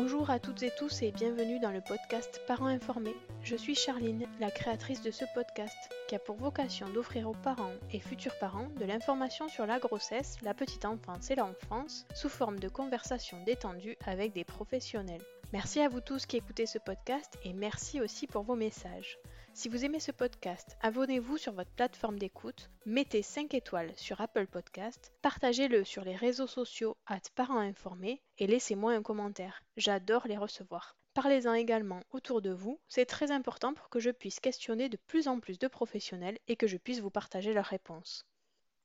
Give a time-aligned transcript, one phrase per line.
[0.00, 3.16] Bonjour à toutes et tous et bienvenue dans le podcast Parents informés.
[3.42, 5.74] Je suis Charline, la créatrice de ce podcast,
[6.06, 10.36] qui a pour vocation d'offrir aux parents et futurs parents de l'information sur la grossesse,
[10.42, 15.24] la petite enfance et l'enfance sous forme de conversations détendues avec des professionnels.
[15.52, 19.18] Merci à vous tous qui écoutez ce podcast et merci aussi pour vos messages.
[19.58, 24.46] Si vous aimez ce podcast, abonnez-vous sur votre plateforme d'écoute, mettez 5 étoiles sur Apple
[24.46, 26.96] Podcast, partagez-le sur les réseaux sociaux
[27.34, 29.64] parents informés et laissez-moi un commentaire.
[29.76, 30.96] J'adore les recevoir.
[31.12, 35.26] Parlez-en également autour de vous, c'est très important pour que je puisse questionner de plus
[35.26, 38.26] en plus de professionnels et que je puisse vous partager leurs réponses.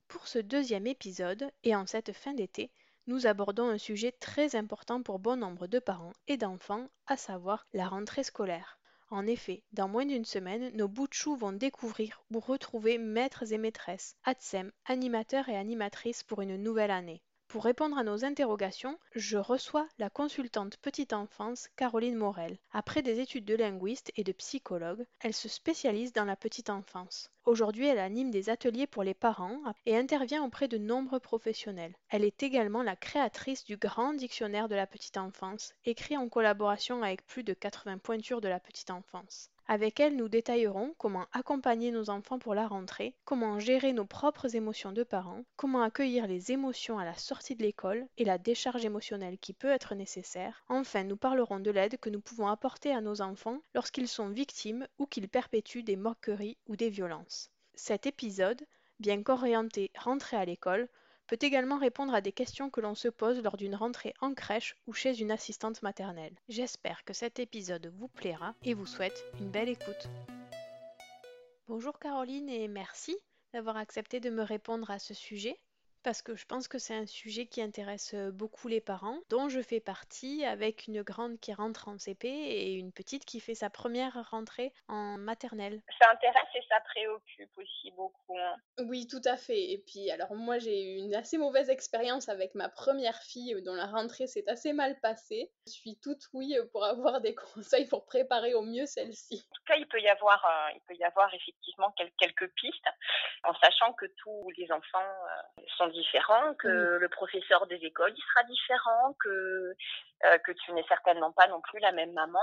[0.07, 2.71] Pour ce deuxième épisode, et en cette fin d'été,
[3.05, 7.67] nous abordons un sujet très important pour bon nombre de parents et d'enfants, à savoir
[7.73, 8.79] la rentrée scolaire.
[9.13, 14.15] En effet, dans moins d'une semaine, nos choux vont découvrir ou retrouver maîtres et maîtresses,
[14.23, 17.21] ATSEM, animateurs et animatrices pour une nouvelle année.
[17.53, 22.57] Pour répondre à nos interrogations, je reçois la consultante petite enfance Caroline Morel.
[22.71, 27.29] Après des études de linguiste et de psychologue, elle se spécialise dans la petite enfance.
[27.45, 31.95] Aujourd'hui, elle anime des ateliers pour les parents et intervient auprès de nombreux professionnels.
[32.09, 37.03] Elle est également la créatrice du Grand Dictionnaire de la petite enfance, écrit en collaboration
[37.03, 39.51] avec plus de 80 pointures de la petite enfance.
[39.67, 44.55] Avec elle, nous détaillerons comment accompagner nos enfants pour la rentrée, comment gérer nos propres
[44.55, 48.83] émotions de parents, comment accueillir les émotions à la sortie de l'école et la décharge
[48.83, 50.63] émotionnelle qui peut être nécessaire.
[50.67, 54.87] Enfin, nous parlerons de l'aide que nous pouvons apporter à nos enfants lorsqu'ils sont victimes
[54.99, 57.49] ou qu'ils perpétuent des moqueries ou des violences.
[57.73, 58.61] Cet épisode,
[58.99, 60.89] bien qu'orienté rentrée à l'école,
[61.27, 64.75] peut également répondre à des questions que l'on se pose lors d'une rentrée en crèche
[64.87, 66.35] ou chez une assistante maternelle.
[66.49, 70.07] J'espère que cet épisode vous plaira et vous souhaite une belle écoute.
[71.67, 73.17] Bonjour Caroline et merci
[73.53, 75.57] d'avoir accepté de me répondre à ce sujet
[76.03, 79.61] parce que je pense que c'est un sujet qui intéresse beaucoup les parents, dont je
[79.61, 83.69] fais partie, avec une grande qui rentre en CP et une petite qui fait sa
[83.69, 85.81] première rentrée en maternelle.
[85.99, 88.37] Ça intéresse et ça préoccupe aussi beaucoup.
[88.37, 88.55] Hein.
[88.79, 89.71] Oui, tout à fait.
[89.71, 93.75] Et puis, alors moi, j'ai eu une assez mauvaise expérience avec ma première fille, dont
[93.75, 95.51] la rentrée s'est assez mal passée.
[95.67, 99.45] Je suis toute oui pour avoir des conseils pour préparer au mieux celle-ci.
[99.51, 102.87] En tout cas, il peut y avoir, il peut y avoir effectivement quelques pistes,
[103.43, 105.13] en sachant que tous les enfants
[105.77, 109.75] sont différent, que le professeur des écoles il sera différent, que,
[110.25, 112.41] euh, que tu n'es certainement pas non plus la même maman.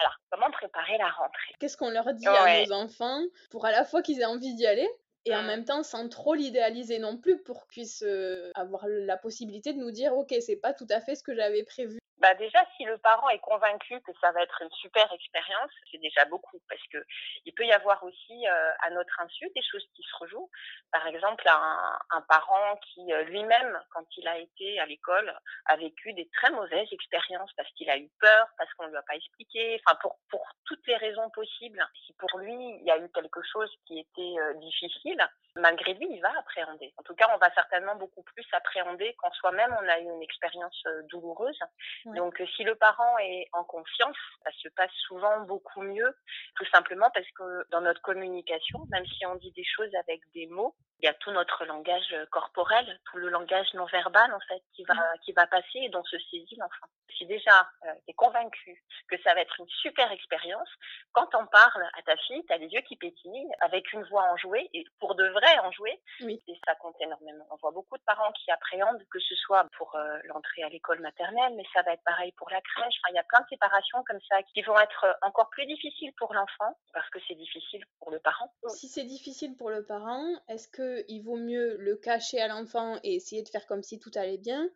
[0.00, 1.54] Alors, comment préparer la rentrée?
[1.58, 4.66] Qu'est-ce qu'on leur dit à nos enfants pour à la fois qu'ils aient envie d'y
[4.66, 4.88] aller
[5.24, 5.46] et en mmh.
[5.46, 9.78] même temps sans trop l'idéaliser non plus pour qu'ils puissent euh, avoir la possibilité de
[9.78, 11.98] nous dire ok c'est pas tout à fait ce que j'avais prévu?
[12.22, 15.98] Bah déjà, si le parent est convaincu que ça va être une super expérience, c'est
[15.98, 17.04] déjà beaucoup parce que
[17.44, 20.48] il peut y avoir aussi euh, à notre insu des choses qui se rejouent.
[20.92, 25.36] Par exemple, un, un parent qui euh, lui-même, quand il a été à l'école,
[25.66, 29.02] a vécu des très mauvaises expériences parce qu'il a eu peur, parce qu'on lui a
[29.02, 31.84] pas expliqué, enfin pour pour toutes les raisons possibles.
[32.06, 36.06] Si pour lui il y a eu quelque chose qui était euh, difficile, malgré lui,
[36.10, 36.92] il va appréhender.
[36.96, 40.22] En tout cas, on va certainement beaucoup plus appréhender quand soi-même on a eu une
[40.22, 41.58] expérience douloureuse.
[42.06, 46.14] Donc, si le parent est en confiance, ça se passe souvent beaucoup mieux,
[46.56, 50.46] tout simplement parce que dans notre communication, même si on dit des choses avec des
[50.46, 54.62] mots, il y a tout notre langage corporel, tout le langage non verbal en fait
[54.74, 54.94] qui va
[55.24, 56.86] qui va passer et dont se saisit l'enfant.
[57.18, 60.68] Si déjà euh, tu es convaincu que ça va être une super expérience,
[61.12, 64.24] quand on parle à ta fille, tu as les yeux qui pétillent avec une voix
[64.32, 66.42] enjouée et pour de vrai enjouée, oui.
[66.46, 67.46] et ça compte énormément.
[67.50, 71.00] On voit beaucoup de parents qui appréhendent que ce soit pour euh, l'entrée à l'école
[71.00, 72.94] maternelle, mais ça va être pareil pour la crèche.
[73.02, 76.12] Enfin, il y a plein de séparations comme ça qui vont être encore plus difficiles
[76.16, 78.52] pour l'enfant parce que c'est difficile pour le parent.
[78.68, 82.98] Si c'est difficile pour le parent, est-ce que il vaut mieux le cacher à l'enfant
[83.02, 84.68] et essayer de faire comme si tout allait bien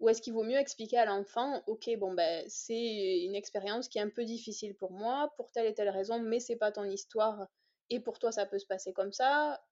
[0.00, 3.98] ou est-ce qu'il vaut mieux expliquer à l'enfant, ok, bon ben c'est une expérience qui
[3.98, 6.84] est un peu difficile pour moi, pour telle et telle raison, mais c'est pas ton
[6.84, 7.46] histoire
[7.90, 9.62] et pour toi ça peut se passer comme ça.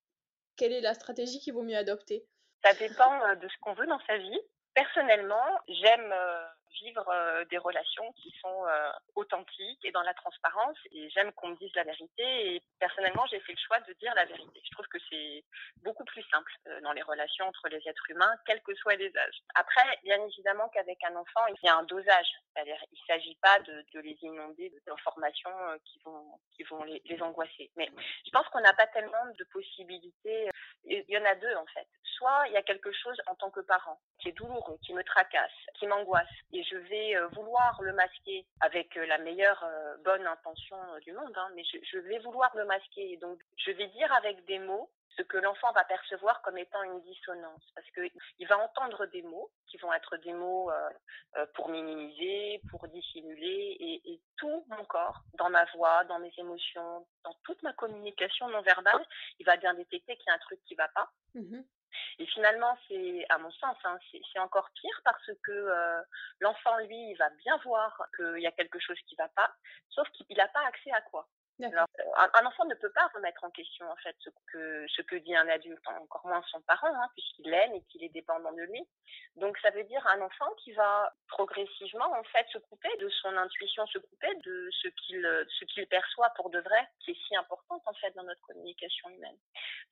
[0.56, 2.26] Quelle est la stratégie qu'il vaut mieux adopter?
[2.62, 4.40] Ça dépend euh, de ce qu'on veut dans sa vie.
[4.74, 6.44] Personnellement, j'aime euh,
[6.80, 10.76] vivre euh, des relations qui sont euh, authentiques et dans la transparence.
[10.92, 12.54] Et j'aime qu'on me dise la vérité.
[12.54, 14.60] Et personnellement, j'ai fait le choix de dire la vérité.
[14.64, 15.44] Je trouve que c'est
[15.82, 19.16] beaucoup plus simple euh, dans les relations entre les êtres humains, quels que soient les
[19.16, 19.40] âges.
[19.54, 22.28] Après, bien évidemment qu'avec un enfant, il y a un dosage.
[22.54, 25.50] C'est-à-dire, il ne s'agit pas de, les inonder d'informations
[25.84, 27.70] qui vont, qui vont les, angoisser.
[27.76, 27.88] Mais
[28.26, 30.50] je pense qu'on n'a pas tellement de possibilités.
[30.84, 31.86] Il y en a deux, en fait.
[32.16, 35.02] Soit il y a quelque chose en tant que parent qui est douloureux, qui me
[35.02, 36.28] tracasse, qui m'angoisse.
[36.62, 41.32] Je vais euh, vouloir le masquer avec euh, la meilleure euh, bonne intention du monde,
[41.36, 43.16] hein, mais je, vais vouloir le masquer.
[43.18, 47.00] Donc, je vais dire avec des mots ce que l'enfant va percevoir comme étant une
[47.02, 50.70] dissonance, parce qu'il va entendre des mots qui vont être des mots
[51.52, 57.34] pour minimiser, pour dissimuler, et, tout mon corps, dans ma voix, dans mes émotions, dans
[57.44, 59.04] toute ma communication non verbale,
[59.38, 61.10] il va bien détecter qu'il y a un truc qui va pas.
[61.34, 61.60] Mmh
[62.18, 66.02] et finalement, c'est, à mon sens, hein, c'est encore pire parce que euh,
[66.40, 69.52] l'enfant, lui, il va bien voir qu'il y a quelque chose qui ne va pas,
[69.90, 71.28] sauf qu'il n'a pas accès à quoi.
[71.60, 71.86] Alors,
[72.34, 75.36] un, enfant ne peut pas remettre en question en fait ce que ce que dit
[75.36, 78.82] un adulte, encore moins son parent, hein, puisqu'il l'aime et qu'il est dépendant de lui.
[79.36, 83.36] Donc ça veut dire un enfant qui va progressivement en fait se couper de son
[83.36, 87.36] intuition, se couper de ce qu'il ce qu'il perçoit pour de vrai, qui est si
[87.36, 89.36] importante en fait dans notre communication humaine.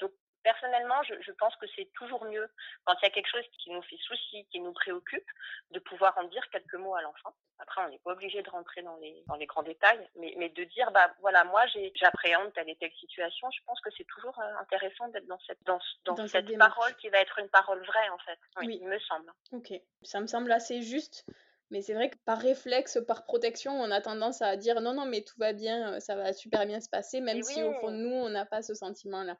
[0.00, 0.12] Donc
[0.43, 2.49] personnellement, je, je, pense que c'est toujours mieux
[2.85, 5.29] quand il y a quelque chose qui nous fait souci, qui nous préoccupe,
[5.71, 7.35] de pouvoir en dire quelques mots à l'enfant.
[7.59, 10.49] Après, on n'est pas obligé de rentrer dans les, dans les grands détails, mais, mais
[10.49, 11.63] de dire, bah voilà, moi
[11.95, 13.51] j'appréhende telle et telle situation.
[13.51, 16.59] Je pense que c'est toujours euh, intéressant d'être dans cette, dans, dans, dans cette, cette
[16.59, 18.39] parole qui va être une parole vraie, en fait.
[18.59, 18.79] Oui, oui.
[18.81, 19.33] il me semble.
[19.53, 19.73] Ok,
[20.03, 21.27] ça me semble assez juste.
[21.70, 25.06] Mais c'est vrai que par réflexe, par protection, on a tendance à dire non, non,
[25.06, 27.93] mais tout va bien, euh, ça va super bien se passer, même si au fond
[27.93, 29.37] de nous, on n'a pas ce sentiment-là.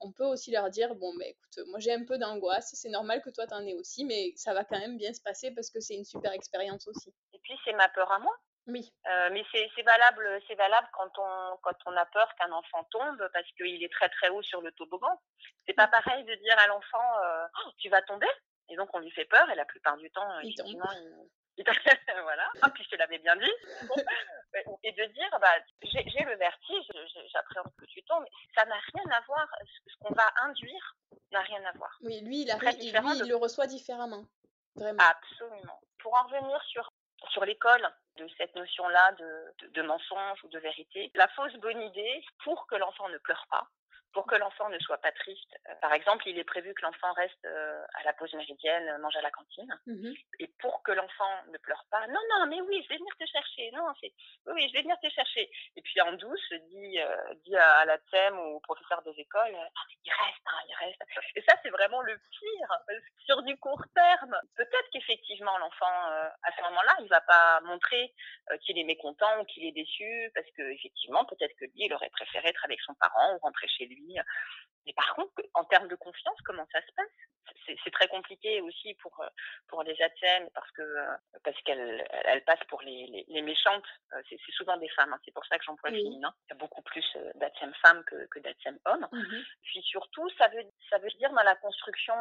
[0.00, 3.20] On peut aussi leur dire bon, mais écoute, moi j'ai un peu d'angoisse, c'est normal
[3.20, 5.80] que toi t'en aies aussi, mais ça va quand même bien se passer parce que
[5.80, 7.14] c'est une super expérience aussi.
[7.34, 8.34] Et puis c'est ma peur à moi.
[8.68, 8.92] Oui.
[9.08, 13.28] Euh, mais c'est valable, c'est valable quand on quand on a peur qu'un enfant tombe
[13.32, 15.20] parce qu'il est très très haut sur le toboggan.
[15.66, 18.26] C'est pas pareil de dire à l'enfant euh, oh, tu vas tomber
[18.68, 21.28] et donc on lui fait peur et la plupart du temps il effectivement il,
[22.22, 22.48] voilà.
[22.62, 23.52] Ah, puis je te l'avais bien dit.
[24.84, 26.84] Et de dire, bah, j'ai le vertige,
[27.32, 28.24] j'appréhende que tu tombes.
[28.54, 29.46] Ça n'a rien à voir.
[29.86, 30.96] Ce qu'on va induire
[31.32, 31.96] n'a rien à voir.
[32.02, 34.24] Oui, lui, il, a, lui, il le reçoit différemment.
[34.76, 35.02] Vraiment.
[35.02, 35.80] Absolument.
[35.98, 36.90] Pour en revenir sur,
[37.30, 37.86] sur l'école,
[38.16, 42.66] de cette notion-là de, de, de mensonge ou de vérité, la fausse bonne idée, pour
[42.66, 43.68] que l'enfant ne pleure pas,
[44.16, 45.58] pour que l'enfant ne soit pas triste.
[45.68, 48.96] Euh, par exemple, il est prévu que l'enfant reste euh, à la pause méridienne, euh,
[48.96, 49.68] mange à la cantine.
[49.86, 50.14] Mmh.
[50.38, 53.26] Et pour que l'enfant ne pleure pas, non, non, mais oui, je vais venir te
[53.26, 53.70] chercher.
[53.72, 54.14] Non, c'est
[54.46, 55.50] oui, oui, je vais venir te chercher.
[55.76, 59.12] Et puis en douce, dit, euh, dit à, à la TEM ou au professeur des
[59.20, 61.02] écoles, ah, il reste, hein, il reste.
[61.34, 63.02] Et ça, c'est vraiment le pire.
[63.26, 68.14] Sur du court terme, peut-être qu'effectivement, l'enfant, euh, à ce moment-là, il va pas montrer
[68.50, 71.92] euh, qu'il est mécontent ou qu'il est déçu, parce que effectivement, peut-être que lui, il
[71.92, 74.24] aurait préféré être avec son parent ou rentrer chez lui 对呀。
[74.86, 77.10] Mais par contre, en termes de confiance, comment ça se passe?
[77.84, 79.24] C'est très compliqué aussi pour
[79.68, 80.82] pour les ATSEM parce que
[81.44, 83.84] parce qu'elles elles passent pour les, les, les méchantes.
[84.28, 85.12] C'est souvent des femmes.
[85.12, 85.20] Hein.
[85.24, 86.02] C'est pour ça que j'emploie le oui.
[86.04, 86.34] féminin.
[86.46, 89.08] Il y a beaucoup plus d'ATSEM femmes que, que d'ATSEM hommes.
[89.12, 89.44] Mm -hmm.
[89.62, 92.14] Puis surtout, ça veut ça veut dire dans la construction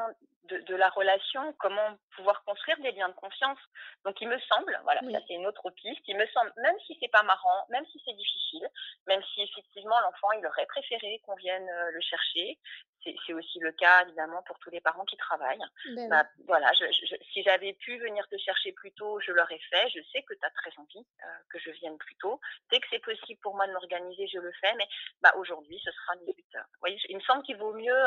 [0.46, 3.60] de, de, la relation comment pouvoir construire des liens de confiance.
[4.04, 5.14] Donc il me semble, voilà, oui.
[5.14, 6.04] ça c'est une autre piste.
[6.08, 8.68] Il me semble, même si c'est pas marrant, même si c'est difficile,
[9.08, 11.68] même si effectivement, l'enfant, il aurait préféré qu'on vienne
[11.98, 12.55] le chercher.
[13.04, 15.62] C'est aussi le cas, évidemment, pour tous les parents qui travaillent.
[15.96, 19.90] Ben bah, voilà, si j'avais pu venir te chercher plus tôt, je l'aurais fait.
[19.90, 21.06] Je sais que tu as très envie
[21.52, 22.42] que je vienne plus tôt.
[22.72, 24.74] Dès que c'est possible pour moi de m'organiser, je le fais.
[24.78, 24.88] Mais
[25.22, 26.66] bah, aujourd'hui, ce sera 18 heures.
[26.74, 28.02] Vous voyez, il me semble qu'il vaut mieux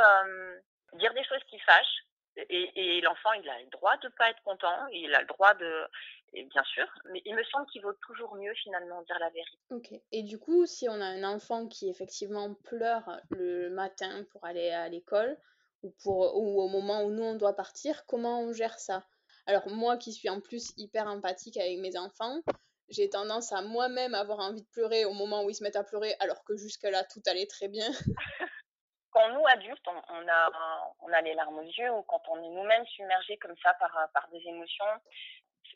[0.94, 2.02] dire des choses qui fâchent
[2.48, 5.54] et, l'enfant, il a le droit de ne pas être content, il a le droit
[5.54, 5.86] de.
[6.32, 9.58] Bien sûr, mais il me semble qu'il vaut toujours mieux finalement dire la vérité.
[9.70, 10.00] Ok.
[10.12, 14.70] Et du coup, si on a un enfant qui effectivement pleure le matin pour aller
[14.70, 15.36] à l'école,
[15.82, 19.04] ou, pour, ou au moment où nous on doit partir, comment on gère ça?
[19.46, 22.40] Alors, moi qui suis en plus hyper empathique avec mes enfants,
[22.88, 25.84] j'ai tendance à moi-même avoir envie de pleurer au moment où ils se mettent à
[25.84, 27.88] pleurer, alors que jusque-là tout allait très bien.
[29.10, 32.50] quand nous, adultes, on, a, on a les larmes aux yeux ou quand on est
[32.50, 34.84] nous-mêmes submergés comme ça par, par des émotions,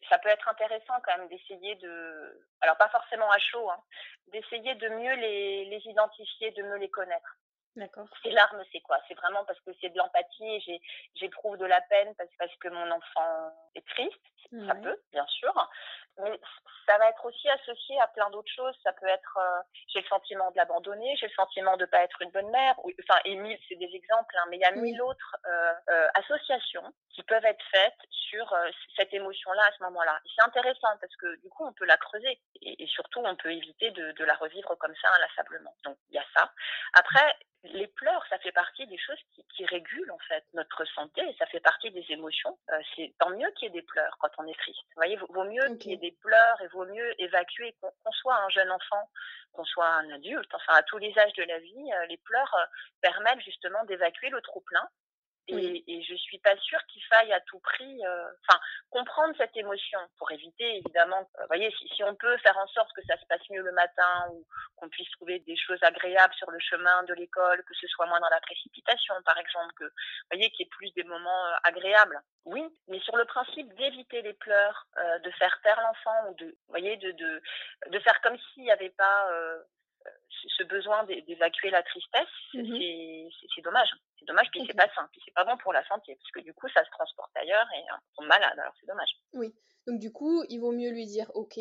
[0.08, 3.82] ça peut être intéressant quand même d'essayer de, alors pas forcément à chaud, hein,
[4.28, 7.36] d'essayer de mieux les, les identifier, de mieux les connaître.
[7.76, 8.06] D'accord.
[8.22, 8.98] Ces larmes, c'est quoi?
[9.08, 10.80] C'est vraiment parce que c'est de l'empathie et
[11.14, 14.20] j'éprouve de la peine parce, parce que mon enfant est triste.
[14.66, 15.70] Ça peut, bien sûr.
[16.18, 16.38] Mais
[16.86, 18.74] ça va être aussi associé à plein d'autres choses.
[18.82, 22.02] Ça peut être, euh, j'ai le sentiment de l'abandonner, j'ai le sentiment de ne pas
[22.02, 22.74] être une bonne mère.
[22.78, 26.08] Enfin, et mille, c'est des exemples, hein, mais il y a mille autres euh, euh,
[26.14, 28.54] associations qui peuvent être faites sur
[28.96, 30.18] cette émotion-là à ce moment-là.
[30.34, 33.52] C'est intéressant parce que du coup, on peut la creuser et, et surtout, on peut
[33.52, 35.74] éviter de, de la revivre comme ça inlassablement.
[35.84, 36.50] Donc, il y a ça.
[36.94, 41.22] Après, les pleurs, ça fait partie des choses qui, qui, régulent en fait notre santé,
[41.38, 42.58] ça fait partie des émotions.
[42.70, 44.80] Euh, c'est tant mieux qu'il y ait des pleurs quand on est triste.
[44.88, 48.36] Vous voyez, vaut mieux qu'il y ait des pleurs et vaut mieux évacuer, qu'on soit
[48.36, 49.08] un jeune enfant,
[49.52, 52.54] qu'on soit un adulte, enfin à tous les âges de la vie, euh, les pleurs
[52.54, 52.66] euh,
[53.00, 54.88] permettent justement d'évacuer le trop plein
[55.48, 59.56] et, et, je suis pas sûre qu'il faille à tout prix, euh, enfin, comprendre cette
[59.56, 61.28] émotion pour éviter évidemment.
[61.38, 63.72] Vous voyez, si, si, on peut faire en sorte que ça se passe mieux le
[63.72, 64.46] matin ou
[64.76, 68.20] qu'on puisse trouver des choses agréables sur le chemin de l'école, que ce soit moins
[68.20, 71.56] dans la précipitation, par exemple, que, vous voyez, qu'il y ait plus des moments euh,
[71.64, 72.20] agréables.
[72.44, 76.46] Oui, mais sur le principe d'éviter les pleurs, euh, de faire taire l'enfant ou de,
[76.46, 77.42] vous voyez, de de,
[77.88, 79.28] de faire comme s'il n'y avait pas
[80.58, 83.88] ce besoin d'évacuer la tristesse, mmh c'est dommage.
[84.18, 86.40] C'est dommage, puis c'est pas sain, puis c'est pas bon pour la santé, parce que
[86.40, 87.82] du coup, ça se transporte ailleurs et
[88.18, 89.10] on est malade, alors c'est dommage.
[89.34, 89.54] Oui,
[89.86, 91.58] donc du coup, il vaut mieux lui dire, ok,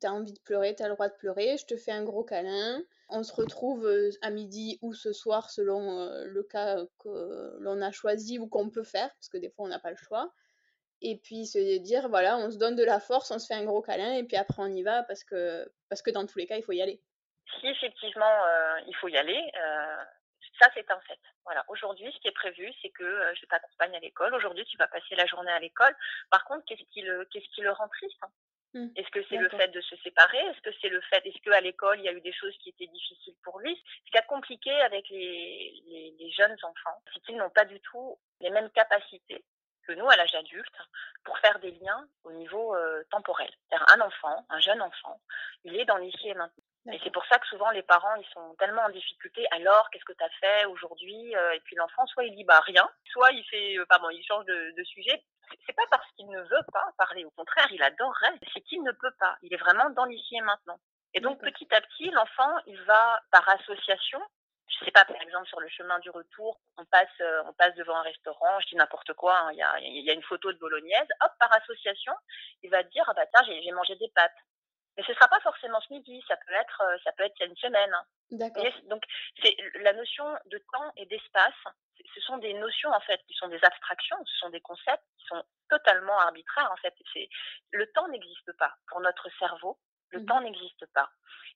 [0.00, 2.82] t'as envie de pleurer, t'as le droit de pleurer, je te fais un gros câlin,
[3.10, 7.82] on se retrouve euh, à midi ou ce soir selon euh, le cas que l'on
[7.82, 10.32] a choisi ou qu'on peut faire, parce que des fois on n'a pas le choix.
[11.00, 13.64] Et puis se dire, voilà, on se donne de la force, on se fait un
[13.64, 16.46] gros câlin, et puis après on y va, parce que, parce que dans tous les
[16.46, 17.00] cas, il faut y aller
[17.54, 20.04] si effectivement euh, il faut y aller, euh,
[20.60, 21.18] ça c'est un fait.
[21.44, 21.64] Voilà.
[21.68, 24.34] Aujourd'hui, ce qui est prévu, c'est que euh, je t'accompagne à l'école.
[24.34, 25.94] Aujourd'hui, tu vas passer la journée à l'école.
[26.30, 28.30] Par contre, qu'est-ce qui le, qu'est-ce qui le rend triste hein?
[28.74, 28.88] Mmh.
[28.96, 30.38] Est-ce que c'est le fait de se séparer?
[30.38, 32.68] Est-ce que c'est le fait Est-ce qu'à l'école il y a eu des choses qui
[32.68, 33.74] étaient difficiles pour lui?
[34.04, 37.80] Ce qui est compliqué avec les, les, les jeunes enfants, c'est qu'ils n'ont pas du
[37.80, 39.42] tout les mêmes capacités
[39.86, 40.76] que nous à l'âge adulte
[41.24, 43.50] pour faire des liens au niveau euh, temporel.
[43.70, 45.18] Un enfant, un jeune enfant,
[45.64, 46.62] il est dans l'ici et maintenant.
[46.90, 49.46] Et c'est pour ça que souvent les parents ils sont tellement en difficulté.
[49.50, 52.60] Alors qu'est-ce que tu as fait aujourd'hui euh, Et puis l'enfant soit il dit bah
[52.60, 55.22] rien, soit il fait euh, pardon il change de, de sujet.
[55.66, 58.38] C'est pas parce qu'il ne veut pas parler, au contraire il adorerait.
[58.54, 59.36] C'est qu'il ne peut pas.
[59.42, 60.78] Il est vraiment dans l'ici et maintenant.
[61.14, 64.20] Et donc petit à petit l'enfant il va par association
[64.68, 67.74] je sais pas, par exemple, sur le chemin du retour, on passe, euh, on passe
[67.74, 70.52] devant un restaurant, je dis n'importe quoi, hein, il y, a, y, a, une photo
[70.52, 72.12] de bolognaise, hop, par association,
[72.62, 74.36] il va te dire, ah bah tiens, j'ai mangé des pâtes.
[74.98, 77.56] Mais ce sera pas forcément ce midi, ça peut être, euh, ça peut être une
[77.56, 77.94] semaine.
[78.32, 78.64] D'accord.
[78.90, 79.04] Donc
[79.40, 81.54] c'est la notion de temps et d'espace.
[82.14, 85.26] Ce sont des notions en fait qui sont des abstractions, ce sont des concepts qui
[85.26, 86.92] sont totalement arbitraires en fait.
[87.70, 89.78] Le temps n'existe pas pour notre cerveau.
[90.10, 91.10] Le mmh temps n'existe pas.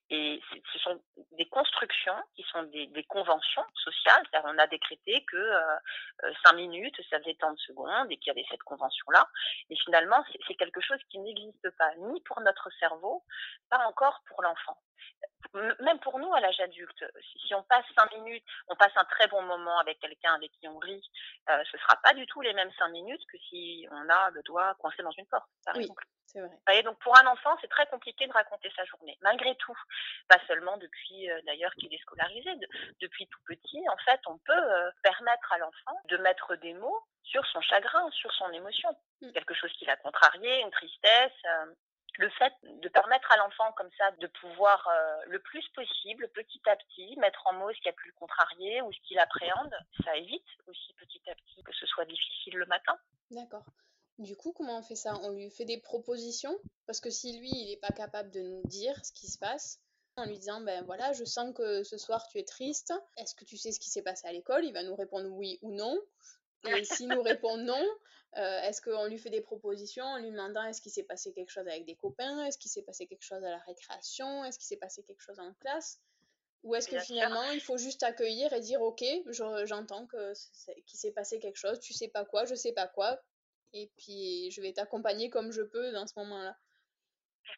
[0.09, 0.41] Et
[0.73, 4.23] ce sont des constructions qui sont des, des conventions sociales.
[4.43, 5.75] On a décrété que euh,
[6.23, 9.27] euh, cinq minutes, ça faisait tant de secondes et qu'il y avait cette convention-là.
[9.69, 13.23] Et finalement, c'est quelque chose qui n'existe pas, ni pour notre cerveau,
[13.69, 14.77] pas encore pour l'enfant.
[15.53, 17.03] Même pour nous à l'âge adulte,
[17.45, 20.67] si on passe cinq minutes, on passe un très bon moment avec quelqu'un avec qui
[20.67, 21.03] on rit,
[21.49, 24.41] euh, ce sera pas du tout les mêmes cinq minutes que si on a le
[24.43, 25.83] doigt coincé dans une porte, par oui.
[25.83, 26.03] exemple.
[26.35, 26.81] Vrai.
[26.83, 29.77] donc pour un enfant, c'est très compliqué de raconter sa journée, malgré tout.
[30.27, 32.67] Pas seulement depuis euh, d'ailleurs qu'il est scolarisé, de,
[33.01, 37.03] depuis tout petit, en fait, on peut euh, permettre à l'enfant de mettre des mots
[37.23, 38.89] sur son chagrin, sur son émotion,
[39.21, 39.31] mmh.
[39.31, 41.31] quelque chose qui l'a contrarié, une tristesse.
[41.45, 41.65] Euh,
[42.19, 44.87] le fait de permettre à l'enfant comme ça de pouvoir
[45.25, 48.83] le plus possible, petit à petit, mettre en mots ce qui a pu le contrarier
[48.83, 52.67] ou ce qu'il appréhende, ça évite aussi petit à petit que ce soit difficile le
[52.67, 52.95] matin.
[53.31, 53.65] D'accord.
[54.19, 55.19] Du coup, comment on fait ça?
[55.23, 56.55] On lui fait des propositions?
[56.85, 59.79] Parce que si lui, il n'est pas capable de nous dire ce qui se passe,
[60.15, 62.93] en lui disant ben voilà, je sens que ce soir tu es triste.
[63.17, 64.65] Est-ce que tu sais ce qui s'est passé à l'école?
[64.65, 65.99] Il va nous répondre oui ou non.
[66.67, 67.83] Et s'il nous répond non,
[68.37, 71.49] euh, est-ce qu'on lui fait des propositions en lui demandant est-ce qu'il s'est passé quelque
[71.49, 72.45] chose avec des copains?
[72.45, 74.43] Est-ce qu'il s'est passé quelque chose à la récréation?
[74.45, 75.99] Est-ce qu'il s'est passé quelque chose en classe?
[76.63, 79.03] Ou est-ce que finalement il faut juste accueillir et dire ok,
[79.65, 80.33] j'entends que
[80.85, 83.21] qu'il s'est passé quelque chose, tu sais pas quoi, je sais pas quoi,
[83.73, 86.57] et puis je vais t'accompagner comme je peux dans ce moment-là.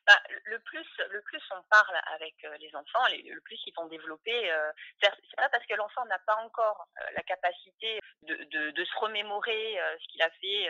[0.08, 3.88] Bah, le plus, le plus on parle avec euh, les enfants, le plus ils vont
[3.88, 4.52] développer.
[4.52, 8.86] Euh, c'est pas parce que l'enfant n'a pas encore euh, la capacité de, de, de
[8.86, 10.70] se remémorer ce qu'il a fait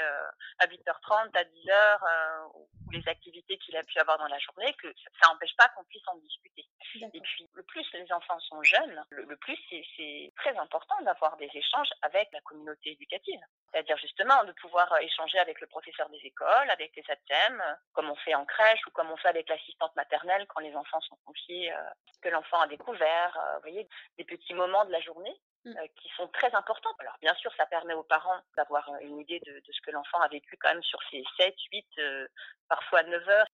[0.59, 4.93] à 8h30, à 10h, ou les activités qu'il a pu avoir dans la journée, que
[5.21, 6.65] ça n'empêche pas qu'on puisse en discuter.
[6.95, 11.49] Et puis, le plus les enfants sont jeunes, le, plus c'est très important d'avoir des
[11.53, 13.39] échanges avec la communauté éducative.
[13.71, 17.61] C'est-à-dire justement de pouvoir échanger avec le professeur des écoles, avec les ATEM,
[17.93, 21.01] comme on fait en crèche ou comme on fait avec l'assistante maternelle quand les enfants
[21.01, 21.77] sont confiés, euh,
[22.21, 25.35] que l'enfant a découvert, euh, voyez, des petits moments de la journée.
[25.67, 26.93] Euh, qui sont très importants.
[26.99, 30.19] Alors bien sûr, ça permet aux parents d'avoir une idée de, de ce que l'enfant
[30.21, 31.85] a vécu quand même sur ces 7, 8,
[32.69, 33.47] parfois 9 heures.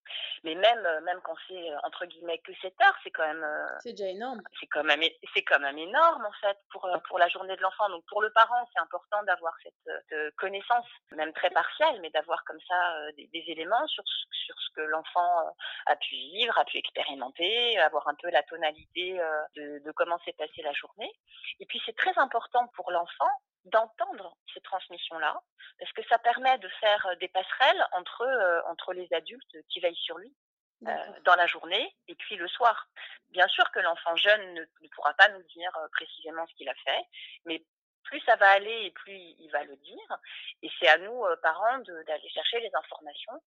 [0.43, 3.45] Mais même, même quand c'est entre guillemets que 7 heures, c'est quand même.
[3.79, 4.41] c'est déjà énorme.
[4.59, 5.01] C'est quand même,
[5.33, 7.87] c'est quand même énorme en fait pour pour la journée de l'enfant.
[7.89, 12.59] Donc pour le parent, c'est important d'avoir cette, connaissance, même très partielle, mais d'avoir comme
[12.67, 17.79] ça des, des, éléments sur sur ce que l'enfant a pu vivre, a pu expérimenter,
[17.79, 19.19] avoir un peu la tonalité
[19.55, 21.11] de, de comment s'est passée la journée.
[21.59, 23.29] Et puis c'est très important pour l'enfant
[23.65, 25.39] d'entendre ces transmissions-là,
[25.79, 30.17] parce que ça permet de faire des passerelles entre, entre les adultes qui veillent sur
[30.17, 30.33] lui
[30.81, 32.87] dans la journée et puis le soir.
[33.29, 36.73] Bien sûr que l'enfant jeune ne, ne, pourra pas nous dire précisément ce qu'il a
[36.73, 37.03] fait,
[37.45, 37.63] mais
[38.03, 40.17] plus ça va aller et plus il va le dire.
[40.63, 43.41] Et c'est à nous, euh, parents, d'aller chercher les informations.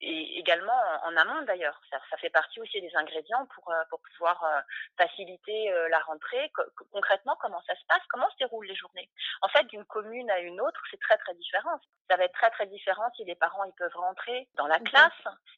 [0.00, 1.80] Et également en, amont d'ailleurs.
[1.90, 4.60] Ça, ça, fait partie aussi des ingrédients pour, euh, pour pouvoir euh,
[4.96, 6.50] faciliter la rentrée.
[6.92, 8.02] concrètement, comment ça se passe?
[8.08, 9.10] Comment se déroulent les journées?
[9.42, 11.80] En fait, d'une commune à une autre, c'est très très différent.
[12.08, 15.12] Ça va être très très différent si les parents ils peuvent rentrer dans la classe,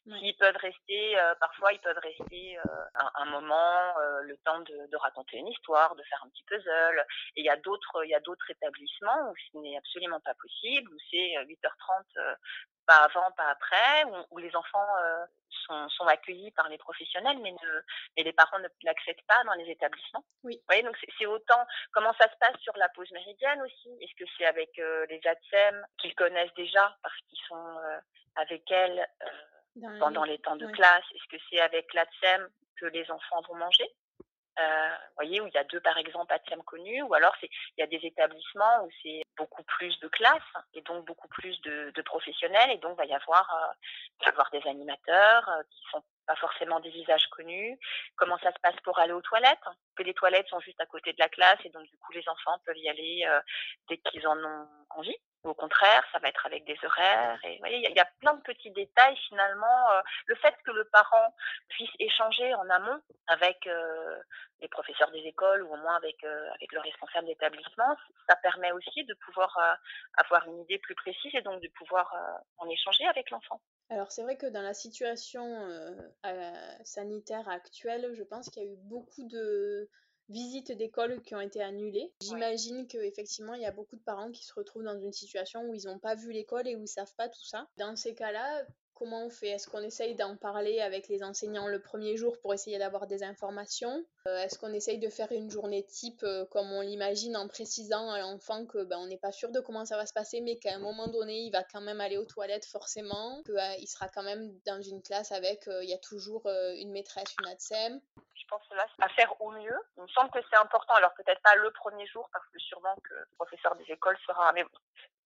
[0.05, 2.57] s'ils peuvent rester, parfois ils peuvent rester
[2.95, 7.05] un, un, moment, le temps de, de raconter une histoire, de faire un petit puzzle.
[7.35, 8.03] Et il y a d'autres,
[8.41, 12.35] d'autres établissements où ce n'est absolument pas possible, où c'est 8h30, euh, euh,
[12.85, 15.25] pas avant, pas après, où, les enfants euh,
[15.65, 17.81] sont, sont, accueillis par les professionnels, mais, ne,
[18.17, 18.67] mais les parents ne
[19.27, 20.25] pas dans les établissements.
[20.43, 20.55] Oui.
[20.55, 23.89] Vous voyez, donc c'est autant comment ça se passe sur la pause méridienne aussi?
[24.01, 27.79] Est-ce que c'est avec les ATSEM qu'ils connaissent déjà parce qu'ils sont
[28.35, 29.07] avec elles
[29.99, 31.05] pendant les, temps de classe?
[31.13, 33.87] Est-ce que c'est avec l'ATSEM que les enfants vont manger?
[34.59, 37.83] Euh, voyez, où il y a deux, par exemple, ATSEM connus, ou alors il y
[37.83, 40.41] a des établissements où c'est beaucoup plus de classes
[40.73, 45.47] et donc beaucoup plus de, professionnels, et donc va y avoir, euh, avoir des animateurs
[45.49, 47.79] euh, qui sont pas forcément des visages connus,
[48.15, 49.59] comment ça se passe pour aller aux toilettes,
[49.95, 52.27] que les toilettes sont juste à côté de la classe et donc du coup les
[52.27, 53.39] enfants peuvent y aller euh,
[53.89, 55.17] dès qu'ils en ont envie.
[55.43, 57.39] Au contraire, ça va être avec des horaires.
[57.45, 59.91] Et voyez, il y, a plein de petits détails finalement.
[59.91, 61.33] Euh, le fait que le parent
[61.69, 64.19] puisse échanger en amont avec euh,
[64.59, 67.95] les professeurs des écoles ou au moins avec avec le responsable d'établissement,
[68.29, 69.57] ça permet aussi de pouvoir
[70.17, 72.13] avoir une idée plus précise et donc de pouvoir
[72.57, 73.59] en échanger avec l'enfant.
[73.91, 75.43] Alors c'est vrai que dans la situation
[76.25, 76.51] euh,
[76.85, 79.89] sanitaire actuelle, je pense qu'il y a eu beaucoup de
[80.31, 82.11] visites d'écoles qui ont été annulées.
[82.21, 85.75] J'imagine qu'effectivement, il y a beaucoup de parents qui se retrouvent dans une situation où
[85.75, 87.67] ils n'ont pas vu l'école et où ils savent pas tout ça.
[87.77, 88.65] Dans ces cas-là,
[89.01, 89.47] comment on fait?
[89.47, 93.23] Est-ce qu'on essaye d'en parler avec les enseignants le premier jour pour essayer d'avoir des
[93.23, 94.05] informations?
[94.27, 98.11] Euh, Est-ce qu'on essaye de faire une journée type euh, comme on l'imagine en précisant
[98.11, 100.59] à l'enfant que ben, on n'est pas sûr de comment ça va se passer, mais
[100.59, 104.07] qu'à un moment donné, il va quand même aller aux toilettes forcément, qu'il euh, sera
[104.07, 107.99] quand même dans une classe avec, il y a toujours une maîtresse, une ADSEM
[108.35, 109.77] je pense là, à faire au mieux.
[109.97, 110.93] Il me semble que c'est important.
[110.95, 114.51] Alors peut-être pas le premier jour, parce que sûrement que le professeur des écoles sera.
[114.53, 114.65] Mais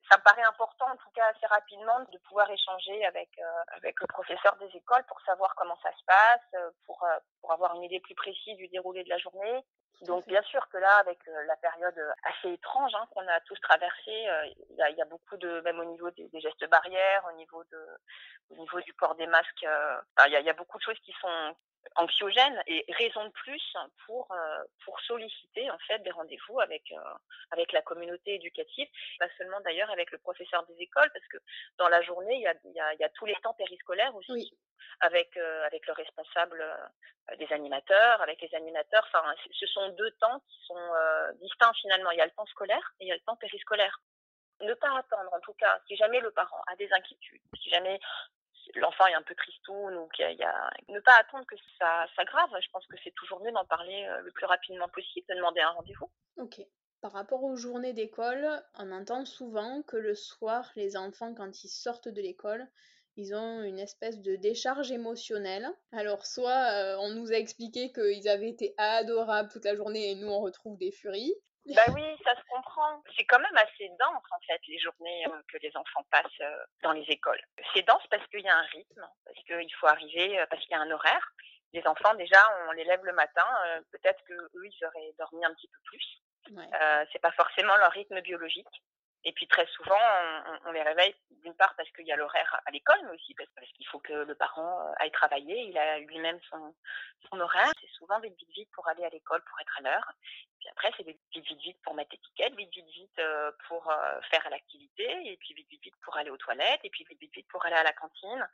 [0.09, 3.99] ça me paraît important, en tout cas assez rapidement, de pouvoir échanger avec euh, avec
[3.99, 7.75] le professeur des écoles pour savoir comment ça se passe, euh, pour euh, pour avoir
[7.75, 9.63] une idée plus précise du déroulé de la journée.
[10.01, 14.27] Donc bien sûr que là, avec la période assez étrange hein, qu'on a tous traversée,
[14.69, 17.31] il y a, y, a, beaucoup de, même au niveau des, des, gestes barrières, au
[17.37, 17.87] niveau de,
[18.49, 21.13] au niveau du port des masques, il y, a, y a beaucoup de choses qui
[21.21, 21.55] sont
[21.95, 27.13] anxiogène et raison de plus pour euh, pour solliciter en fait des rendez-vous avec euh,
[27.51, 28.87] avec la communauté éducative
[29.19, 31.37] pas seulement d'ailleurs avec le professeur des écoles parce que
[31.77, 33.53] dans la journée il y a il y a, il y a tous les temps
[33.53, 34.57] périscolaires aussi oui.
[35.01, 36.63] avec euh, avec le responsable
[37.39, 39.03] des animateurs avec les animateurs.
[39.07, 40.91] Enfin ce sont deux temps qui sont
[41.35, 42.11] distincts finalement.
[42.11, 43.99] Il y a le temps scolaire et il y a le temps périscolaire.
[44.61, 47.99] Ne pas attendre en tout cas si jamais le parent a des inquiétudes si jamais
[48.75, 52.49] l'enfant est un peu tristoun ou qu'il y, a, ne pas attendre que ça s'aggrave.
[52.61, 55.69] Je pense que c'est toujours mieux d'en parler le plus rapidement possible, de demander un
[55.69, 56.09] rendez-vous.
[57.01, 58.47] Par rapport aux journées d'école,
[58.79, 62.67] on entend souvent que le soir, les enfants, quand ils sortent de l'école,
[63.17, 65.69] ils ont une espèce de décharge émotionnelle.
[65.91, 70.15] Alors soit euh, on nous a expliqué qu'ils avaient été adorables toute la journée et
[70.15, 71.33] nous on retrouve des furies.
[71.73, 73.01] Bah oui, ça se comprend.
[73.17, 76.63] C'est quand même assez dense en fait les journées euh, que les enfants passent euh,
[76.83, 77.41] dans les écoles.
[77.73, 80.75] C'est dense parce qu'il y a un rythme, parce qu'il faut arriver, parce qu'il y
[80.75, 81.31] a un horaire.
[81.73, 83.45] Les enfants déjà, on les lève le matin.
[83.91, 86.21] Peut-être que eux, ils auraient dormi un petit peu plus.
[86.51, 86.69] Ouais.
[87.11, 88.83] c'est pas forcément leur rythme biologique.
[89.27, 89.99] Et puis très souvent,
[90.65, 93.49] on, les réveille d'une part parce qu'il y a l'horaire à l'école, mais aussi parce,
[93.73, 95.63] qu'il faut que le parent euh, aille travailler.
[95.63, 96.75] Il a lui-même son,
[97.27, 97.71] son horaire.
[97.81, 100.11] C'est souvent vite, vite, vite pour aller à l'école, pour être à l'heure.
[100.59, 104.21] Puis après, c'est vite, vite, vite pour mettre l'étiquette, vite, vite, vite euh, pour euh,
[104.29, 107.33] faire l'activité, et puis vite, vite, vite pour aller aux toilettes, et puis vite, vite,
[107.33, 108.47] vite pour aller à la cantine.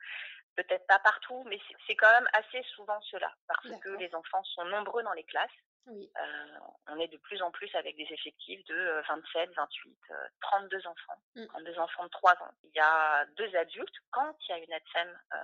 [0.56, 4.64] Peut-être pas partout, mais c'est quand même assez souvent cela, parce que les enfants sont
[4.64, 5.50] nombreux dans les classes.
[5.86, 6.10] Oui.
[6.16, 9.98] Euh, on est de plus en plus avec des effectifs de 27, 28,
[10.40, 11.78] 32 enfants, 32 mmh.
[11.80, 12.54] enfants de 3 ans.
[12.64, 15.36] Il y a deux adultes quand il y a une ATSEM euh,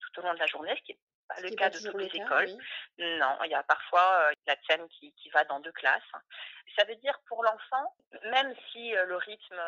[0.00, 2.20] tout au long de la journée, ce qui n'est pas le cas de toutes les
[2.20, 2.50] écoles.
[2.98, 6.02] Non, il y a parfois euh, l'ATSEM qui, qui va dans deux classes.
[6.76, 9.60] Ça veut dire pour l'enfant, même si le rythme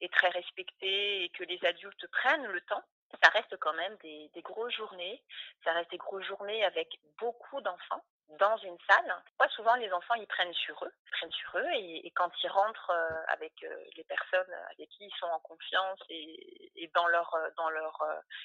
[0.00, 2.82] est très respecté et que les adultes prennent le temps,
[3.22, 5.22] ça reste quand même des, des grosses journées.
[5.64, 8.04] Ça reste des grosses journées avec beaucoup d'enfants
[8.36, 9.22] dans une salle.
[9.38, 12.48] Moi, souvent, les enfants, ils prennent sur eux, ils prennent sur eux, et, quand ils
[12.48, 17.32] rentrent euh, avec euh, les personnes avec qui ils sont en confiance et, dans leur
[17.34, 18.02] euh, dans leur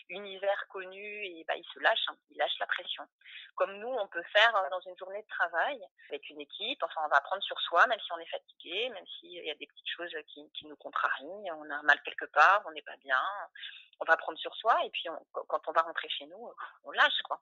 [0.10, 3.04] univers connu, et bah, ils se lâchent, hein, ils lâchent la pression.
[3.56, 6.82] Comme nous, on peut faire dans une journée de travail avec une équipe.
[6.84, 9.56] Enfin, on va prendre sur soi, même si on est fatigué, même s'il y a
[9.56, 12.98] des petites choses qui, qui nous contrarient, on a mal quelque part, on n'est pas
[12.98, 13.20] bien
[14.00, 16.52] on va prendre sur soi et puis quand on va rentrer chez nous,
[16.84, 17.42] on lâche quoi.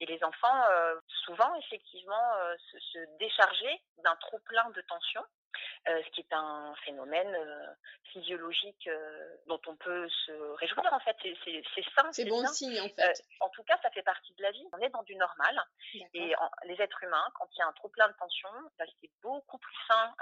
[0.00, 5.24] Et les enfants, euh, souvent effectivement, euh, se, décharger d'un trop plein de tensions,
[5.88, 7.36] euh, ce qui est un phénomène
[8.12, 8.88] physiologique
[9.46, 11.16] dont on peut se réjouir en fait.
[11.44, 12.08] C'est sain.
[12.12, 13.22] C'est bon signe en fait.
[13.40, 14.66] en tout cas, ça fait partie de la vie.
[14.72, 15.60] On est dans du normal.
[16.14, 19.10] Et les êtres humains, quand il y a un trop plein de tensions, bah, c'est
[19.22, 20.14] beaucoup plus sain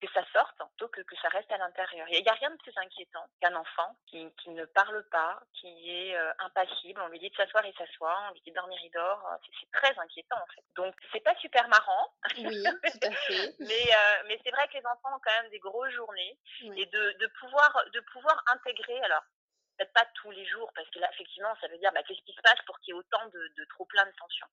[0.00, 2.06] que ça sorte plutôt que, que ça reste à l'intérieur.
[2.10, 5.90] Il n'y a, rien de plus inquiétant qu'un enfant qui, qui, ne parle pas, qui
[5.90, 7.00] est euh, impassible.
[7.00, 8.16] On lui dit de s'asseoir, il s'assoit.
[8.28, 9.22] On lui dit de dormir, il dort.
[9.60, 10.62] C'est très inquiétant en fait.
[10.76, 12.12] Donc c'est pas super marrant.
[12.36, 13.54] Oui, tout à fait.
[13.60, 16.86] mais euh, mais c'est vrai que les enfants ont quand même des grosses journées et
[16.86, 18.96] de, de pouvoir de pouvoir intégrer.
[19.02, 19.22] Alors
[19.76, 22.32] peut-être pas tous les jours, parce que là, effectivement, ça veut dire bah, qu'est-ce qui
[22.32, 24.46] se passe pour qu'il y ait autant de, de, trop plein de tensions.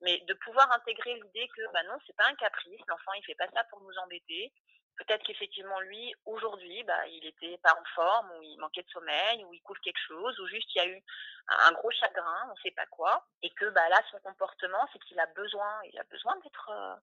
[0.00, 3.34] Mais de pouvoir intégrer l'idée que bah non, c'est pas un caprice, l'enfant il fait
[3.34, 4.52] pas ça pour nous embêter,
[5.00, 9.44] peut-être qu'effectivement lui aujourd'hui bah, il était pas en forme ou il manquait de sommeil
[9.44, 11.02] ou il couvre quelque chose ou juste il y a eu
[11.48, 15.18] un gros chagrin on sait pas quoi et que bah là son comportement c'est qu'il
[15.18, 16.94] a besoin il a besoin d'être euh,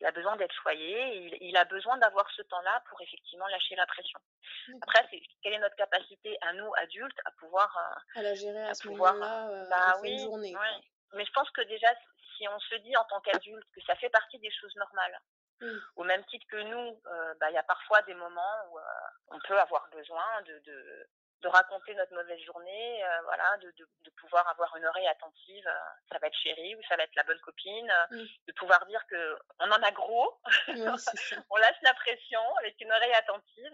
[0.00, 3.86] il a besoin d'être choyé il, a besoin d'avoir ce temps-là pour effectivement lâcher la
[3.86, 4.18] pression.
[4.82, 8.64] Après c'est quelle est notre capacité à nous adultes à pouvoir euh, à la gérer
[8.64, 10.54] à, ce moment-là euh, bah, oui, journée
[11.14, 11.88] mais je pense que déjà
[12.36, 15.18] si on se dit en tant qu'adulte que ça fait partie des choses normales
[15.60, 15.66] Mmh.
[15.96, 18.82] Au même titre que nous, euh, bah, il y a parfois des moments où euh,
[19.28, 21.08] on peut avoir besoin de, de,
[21.42, 25.68] de, raconter notre mauvaise journée, euh, voilà, de, de, de, pouvoir avoir une oreille attentive.
[26.10, 27.92] ça va être chérie ou ça va être la bonne copine.
[28.10, 28.24] Mmh.
[28.48, 30.40] De pouvoir dire que on en a gros,
[31.50, 33.72] on lâche la pression avec une oreille attentive.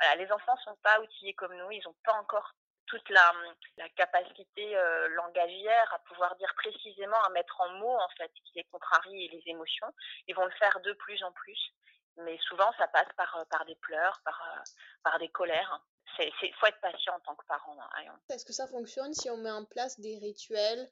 [0.00, 2.54] Voilà, les enfants sont pas outillés comme nous, ils n'ont pas encore
[2.86, 3.32] toute la,
[3.96, 9.24] capacité euh, langagière à pouvoir dire précisément, à mettre en mots en fait les contrarie
[9.24, 9.92] et les émotions.
[10.26, 11.72] Ils vont le faire de plus en plus,
[12.18, 14.62] mais souvent ça passe par, euh, par des pleurs, par, euh,
[15.02, 15.80] par des colères.
[16.18, 17.76] Il faut être patient en tant que parent.
[17.96, 20.88] Hein, Est-ce que ça fonctionne si on met en place des rituels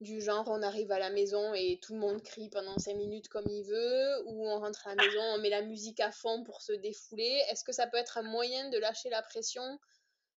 [0.00, 3.28] du genre on arrive à la maison et tout le monde crie pendant 5 minutes
[3.28, 6.42] comme il veut, ou on rentre à la maison, on met la musique à fond
[6.44, 7.42] pour se défouler?
[7.50, 9.78] Est-ce que ça peut être un moyen de lâcher la pression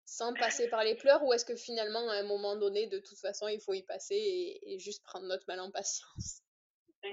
[0.06, 3.20] sans passer par les pleurs ou est-ce que finalement à un moment donné de toute
[3.20, 6.42] façon il faut y passer et, juste prendre notre mal en patience?
[7.04, 7.10] Je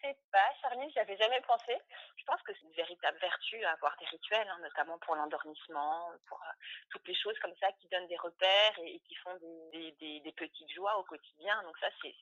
[0.00, 1.76] sais pas, Charline, j'y avais jamais pensé.
[2.16, 6.12] Je pense que c'est une véritable vertu à avoir des rituels, hein, notamment pour l'endormissement,
[6.28, 6.52] pour euh,
[6.90, 9.34] toutes les choses comme ça qui donnent des repères et, qui font
[9.72, 11.62] des, petites joies au quotidien.
[11.62, 12.14] Donc ça, c'est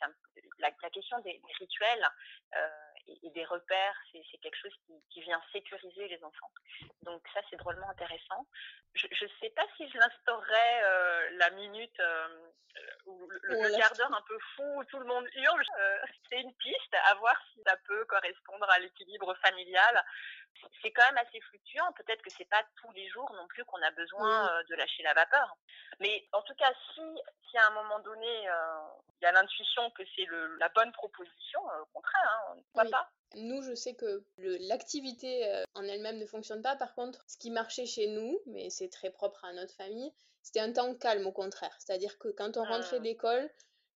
[0.58, 2.08] la, la, question des, rituels
[2.56, 4.74] euh, et, des repères, c'est quelque chose
[5.10, 6.50] qui, vient sécuriser les enfants.
[7.02, 8.46] Donc ça, c'est drôlement intéressant.
[8.94, 12.28] Je ne sais pas si je l'instaurerais euh, la minute euh,
[13.06, 15.64] ou le, quart d'heure un peu fou où tout le monde hurle.
[16.28, 20.04] c'est une piste à voir si ça peut correspondre à l'équilibre familial.
[20.82, 21.92] C'est quand même assez fluctuant.
[21.92, 25.14] Peut-être que c'est pas tous les jours non plus qu'on a besoin de lâcher la
[25.14, 25.56] vapeur.
[26.00, 27.00] Mais en tout cas, si,
[27.50, 28.48] si à un moment donné,
[29.20, 30.26] il y a l'intuition que c'est
[30.58, 33.08] la bonne proposition, au contraire, hein, on ne pas.
[33.34, 34.24] Nous, je sais que
[34.68, 36.76] l'activité euh, en elle-même ne fonctionne pas.
[36.76, 40.12] Par contre, ce qui marchait chez nous, mais c'est très propre à notre famille,
[40.42, 41.74] c'était un temps calme au contraire.
[41.78, 43.48] C'est-à-dire que quand on rentrait d'école,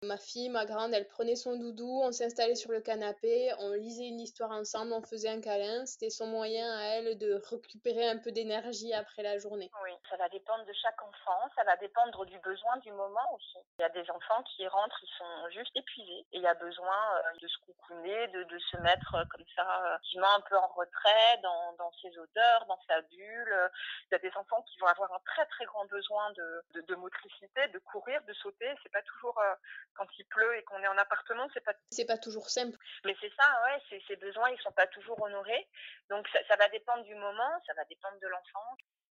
[0.03, 4.09] Ma fille, ma grande, elle prenait son doudou, on s'installait sur le canapé, on lisait
[4.09, 5.87] une histoire ensemble, on faisait un câlin.
[5.87, 9.71] C'était son moyen à elle de récupérer un peu d'énergie après la journée.
[9.83, 13.57] Oui, ça va dépendre de chaque enfant, ça va dépendre du besoin du moment aussi.
[13.79, 16.55] Il y a des enfants qui rentrent, ils sont juste épuisés et il y a
[16.55, 20.69] besoin euh, de se coucouner, de, se mettre euh, comme ça, met un peu en
[20.69, 23.71] retrait dans, ses odeurs, dans sa bulle.
[24.11, 26.95] Il y a des enfants qui vont avoir un très très grand besoin de, de,
[26.97, 28.69] motricité, de courir, de sauter.
[28.83, 29.55] C'est pas toujours euh,
[29.97, 32.79] quand il pleut et qu'on est en appartement, c'est pas c'est pas toujours simple.
[33.05, 35.69] Mais c'est ça, ouais, ces besoins ils sont pas toujours honorés.
[36.11, 38.77] Donc ça, ça va dépendre du moment, ça va dépendre de l'enfant.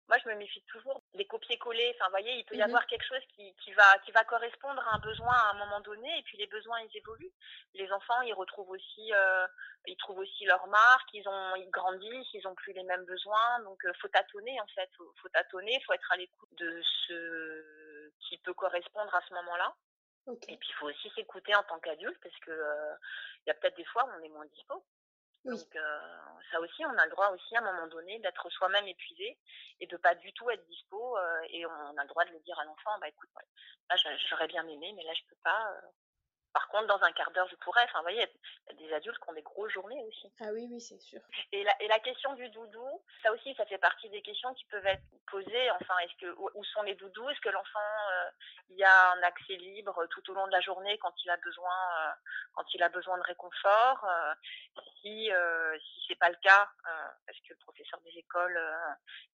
[0.08, 1.94] Moi, je me méfie toujours des copier-coller.
[1.94, 4.24] Enfin, vous voyez, il peut y mmh avoir quelque chose qui, qui, va, qui va
[4.24, 7.32] correspondre à un besoin à un moment donné, et puis les besoins, ils évoluent.
[7.74, 9.46] Les enfants, ils retrouvent aussi, euh,
[9.86, 13.60] ils trouvent aussi leur marque, ils, ont, ils grandissent, ils ont plus les mêmes besoins.
[13.64, 14.88] Donc, euh, faut tâtonner, en fait.
[14.96, 19.74] Faut, faut tâtonner, faut être à l'écoute de ce qui peut correspondre à ce moment-là.
[20.32, 22.50] Et puis, il faut aussi s'écouter en tant qu'adulte parce que
[23.46, 24.84] il y a peut-être des fois où on est moins dispo.
[25.44, 25.78] Donc,
[26.50, 29.38] ça aussi, on a le droit aussi à un moment donné d'être soi-même épuisé
[29.80, 31.16] et de pas du tout être dispo.
[31.48, 33.30] et on a le droit de le dire à l'enfant, bah écoute,
[33.88, 33.96] là
[34.28, 35.80] j'aurais bien aimé, mais là je peux pas.
[36.58, 37.84] Par contre, dans un quart d'heure, je pourrais.
[37.84, 38.26] Enfin, vous voyez,
[38.68, 40.28] il y a des adultes qui ont des grosses journées aussi.
[40.40, 41.20] Ah oui, oui, c'est sûr.
[41.52, 44.64] Et la, et la question du doudou, ça aussi, ça fait partie des questions qui
[44.64, 45.70] peuvent être posées.
[45.70, 47.30] Enfin, est-ce que où sont les doudous?
[47.30, 48.30] Est-ce que l'enfant, euh,
[48.70, 51.78] y a un accès libre tout au long de la journée quand il a besoin,
[52.00, 52.12] euh,
[52.54, 54.04] quand il a besoin de réconfort?
[54.04, 54.34] Euh,
[55.00, 55.30] Si
[55.84, 56.68] si c'est pas le cas,
[57.26, 58.58] parce que le professeur des écoles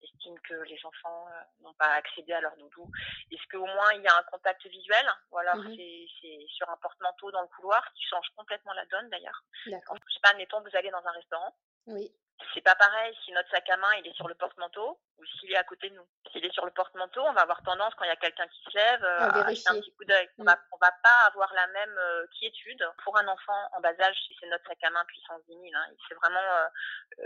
[0.01, 1.27] estime que les enfants
[1.61, 2.91] n'ont pas accédé à leur doudou,
[3.31, 5.05] est-ce qu'au moins il y a un contact visuel?
[5.31, 5.77] Ou alors mmh
[6.21, 9.43] c'est sur un porte manteau dans le couloir qui change complètement la donne d'ailleurs.
[9.67, 9.97] D'accord.
[10.07, 11.55] Je sais pas, admettons, vous allez dans un restaurant.
[11.87, 12.11] Oui.
[12.53, 15.51] C'est pas pareil si notre sac à main il est sur le porte-manteau ou s'il
[15.51, 16.07] est à côté de nous.
[16.31, 18.63] S'il est sur le porte-manteau, on va avoir tendance quand il y a quelqu'un qui
[18.63, 20.27] se lève euh, à, jeter un petit coup d'œil.
[20.39, 20.47] On, mm.
[20.47, 24.17] va, on va pas avoir la même euh, quiétude pour un enfant en bas âge
[24.27, 25.65] si c'est notre sac à main puissance 10 000.
[25.73, 25.87] Hein.
[26.09, 26.67] C'est vraiment euh,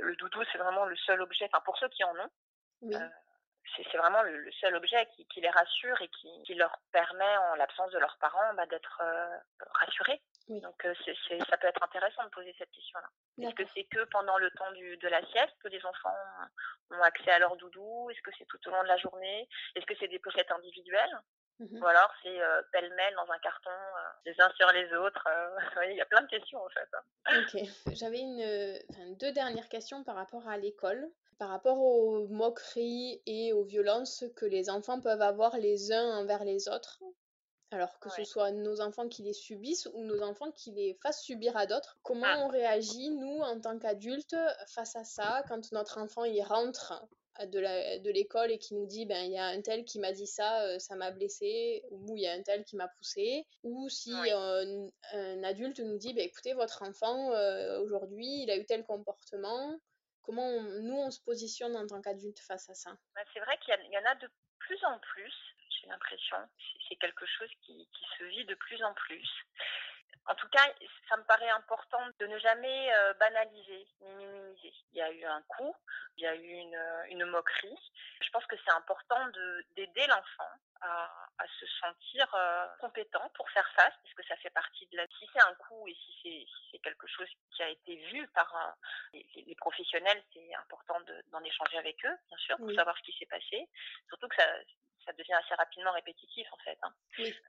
[0.02, 1.46] le doudou, c'est vraiment le seul objet.
[1.46, 2.30] Enfin pour ceux qui en ont.
[2.82, 2.96] Oui
[3.76, 8.00] c'est vraiment le, seul objet qui, les rassure et qui, leur permet, en l'absence de
[8.00, 9.38] leurs parents, bah, d'être euh,
[9.74, 10.22] rassurés.
[10.48, 10.94] Donc euh,
[11.50, 13.08] ça peut être intéressant de poser cette question-là.
[13.40, 16.16] Est-ce que c'est que pendant le temps de la sieste que les enfants
[16.92, 18.10] ont accès à leur doudou?
[18.10, 19.50] Est-ce que c'est tout au long de la journée?
[19.76, 21.20] Est-ce que c'est des pochettes individuelles?
[21.60, 23.72] Mmh Ou alors c'est euh, pêle-mêle dans un carton,
[24.26, 25.28] les uns sur les autres.
[25.90, 26.88] il y a plein de questions en fait.
[26.94, 27.42] Hein.
[27.42, 27.94] Ok.
[27.94, 33.64] J'avais une, deux dernières questions par rapport à l'école par rapport aux moqueries et aux
[33.64, 37.02] violences que les enfants peuvent avoir les uns envers les autres.
[37.72, 41.22] Alors que ce soit nos enfants qui les subissent ou nos enfants qui les fassent
[41.22, 41.98] subir à d'autres.
[42.02, 42.44] Comment ah.
[42.46, 47.06] on réagit, nous, en tant qu'adultes, face à ça, quand notre enfant il rentre
[47.46, 50.28] de l'école et qui nous dit ben il y a un tel qui m'a dit
[50.28, 53.90] ça, euh, ça m'a blessé, ou il y a un tel qui m'a poussé, ou
[53.90, 58.84] si un, adulte nous dit ben écoutez votre enfant euh, aujourd'hui il a eu tel
[58.84, 59.78] comportement,
[60.28, 63.74] Comment nous, on se positionne en tant qu'adulte face à ça bah, C'est vrai qu'il
[63.74, 65.34] y, en a de plus en plus,
[65.70, 66.36] j'ai l'impression.
[66.90, 67.88] C'est quelque chose qui,
[68.20, 69.30] se vit de plus en plus.
[70.28, 70.66] En tout cas,
[71.08, 74.74] ça me paraît important de ne jamais euh, banaliser ni minimiser.
[74.92, 75.74] Il y a eu un coup,
[76.18, 76.52] il y a eu
[77.10, 77.92] une, moquerie.
[78.22, 79.26] Je pense que c'est important
[79.76, 81.10] d'aider l'enfant à,
[81.60, 85.08] se sentir euh, compétent pour faire face, parce que ça fait partie de la.
[85.18, 89.20] Si c'est un coup et si c'est quelque chose qui a été vu par euh,
[89.36, 91.00] les, professionnels, c'est important
[91.32, 93.70] d'en échanger avec eux, bien sûr, pour savoir ce qui s'est passé.
[94.10, 94.46] Surtout que ça,
[95.08, 96.78] ça devient assez rapidement répétitif en fait.
[96.84, 96.94] Hein.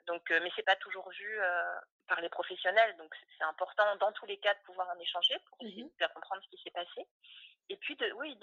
[0.06, 4.12] Donc, euh, mais c'est pas toujours vu euh, par les professionnels, donc c'est important dans
[4.12, 6.70] tous les cas de pouvoir en échanger pour essayer de bien comprendre ce qui s'est
[6.70, 7.06] passé.
[7.70, 8.38] Et puis, de, oui,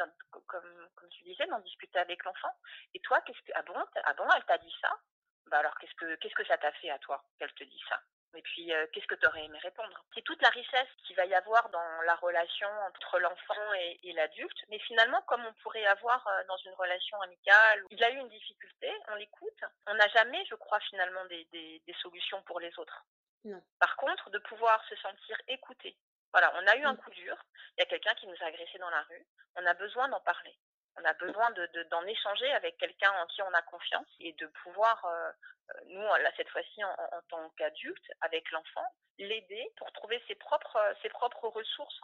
[0.48, 2.56] comme, comme tu disais, d'en discuter avec l'enfant.
[2.94, 3.74] Et toi, qu'est-ce que ah bon,
[4.04, 5.00] ah bon, elle t'a dit ça?
[5.48, 8.00] Bah alors, qu'est-ce que qu'est-ce que ça t'a fait à toi qu'elle te dit ça?
[8.36, 10.04] Et puis, euh, qu'est-ce que tu aurais aimé répondre?
[10.14, 13.74] C'est toute la richesse qu'il va y avoir dans la relation entre l'enfant
[14.04, 14.58] et, l'adulte.
[14.70, 18.30] Mais finalement, comme on pourrait avoir euh, dans une relation amicale, il a eu une
[18.30, 19.64] difficulté, on l'écoute.
[19.88, 23.06] On n'a jamais, je crois, finalement, des, des, solutions pour les autres.
[23.46, 23.62] Non.
[23.80, 25.98] Par contre, de pouvoir se sentir écouté,
[26.34, 27.38] Voilà, on a eu un coup dur,
[27.78, 30.20] il y a quelqu'un qui nous a agressé dans la rue, on a besoin d'en
[30.20, 30.58] parler.
[30.98, 34.34] On a besoin d'en de, d'en échanger avec quelqu'un en qui on a confiance et
[34.34, 35.32] de pouvoir, euh,
[35.72, 38.86] euh, nous, là, cette fois-ci, en, en tant qu'adulte, avec l'enfant,
[39.18, 42.02] l'aider pour trouver ses propres, ses propres ressources.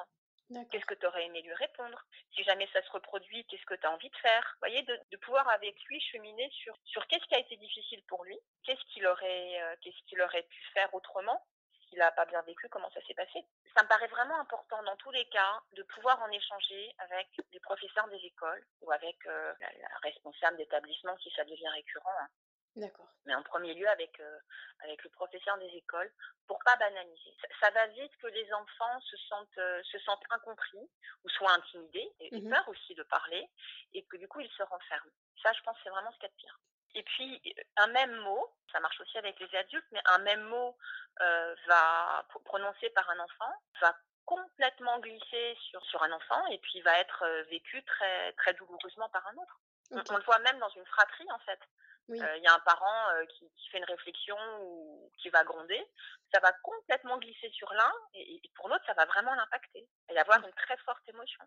[0.70, 2.06] Qu'est-ce que tu aurais aimé lui répondre?
[2.36, 4.44] Si jamais ça se reproduit, qu'est-ce que tu as envie de faire?
[4.56, 8.04] Vous voyez, de, de, pouvoir avec lui cheminer sur, sur qu'est-ce qui a été difficile
[8.08, 11.46] pour lui, qu'est-ce qu'il aurait, euh, qu'est-ce qu'il aurait pu faire autrement,
[11.88, 13.46] s'il n'a pas bien vécu, comment ça s'est passé?
[13.76, 17.60] Ça me paraît vraiment important dans tous les cas de pouvoir en échanger avec les
[17.60, 22.18] professeurs des écoles ou avec euh, la, la, responsable d'établissement si ça devient récurrent.
[22.20, 22.28] Hein.
[22.76, 23.08] D'accord.
[23.26, 24.40] Mais en premier lieu avec, euh,
[24.80, 26.12] avec le professeur des écoles
[26.48, 27.36] pour pas banaliser.
[27.42, 30.90] Ça, ça, va vite que les enfants se sentent, euh, se sentent incompris
[31.24, 32.50] ou soient intimidés et mmh.
[32.50, 33.50] peur aussi de parler
[33.94, 35.12] et que du coup ils se renferment.
[35.44, 36.60] Ça, je pense, c'est vraiment ce qu'il y a de pire.
[36.94, 40.78] Et puis, un même mot, ça marche aussi avec les adultes, mais un même mot
[41.22, 46.82] euh, va prononcé par un enfant va complètement glisser sur, sur un enfant et puis
[46.82, 49.60] va être vécu très, très douloureusement par un autre.
[49.92, 50.02] Okay.
[50.10, 51.60] On, on, le voit même dans une fratrie, en fait.
[52.08, 52.22] Il oui.
[52.22, 55.82] euh, y a un parent euh, qui, qui, fait une réflexion ou qui va gronder,
[56.34, 60.18] ça va complètement glisser sur l'un et, et, pour l'autre, ça va vraiment l'impacter et
[60.18, 61.44] avoir une très forte émotion.